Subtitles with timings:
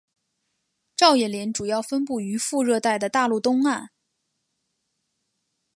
[0.95, 3.91] 照叶林主要分布于副热带的大陆东岸。